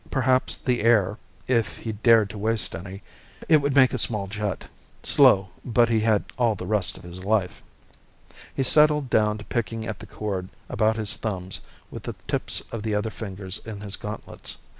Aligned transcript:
Perhaps 0.09 0.57
the 0.57 0.81
air 0.81 1.19
if 1.47 1.77
he 1.77 1.91
dared 1.91 2.31
to 2.31 2.37
waste 2.39 2.73
any, 2.75 3.03
it 3.47 3.57
would 3.57 3.75
make 3.75 3.93
a 3.93 3.99
small 3.99 4.25
jet. 4.25 4.67
Slow, 5.03 5.49
but 5.63 5.89
he 5.89 5.99
had 5.99 6.23
all 6.39 6.55
the 6.55 6.65
rest 6.65 6.97
of 6.97 7.03
his 7.03 7.23
life! 7.23 7.61
He 8.55 8.63
settled 8.63 9.11
down 9.11 9.37
to 9.37 9.45
picking 9.45 9.85
at 9.85 9.99
the 9.99 10.07
cord 10.07 10.49
about 10.69 10.95
his 10.97 11.15
thumbs 11.15 11.59
with 11.91 12.01
the 12.01 12.13
tips 12.27 12.61
of 12.71 12.81
the 12.81 12.95
other 12.95 13.11
fingers 13.11 13.59
in 13.63 13.81
his 13.81 13.95
gauntlets. 13.95 14.57